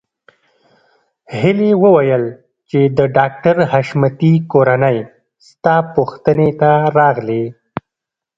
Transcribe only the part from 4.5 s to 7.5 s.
کورنۍ ستا پوښتنې ته راغلې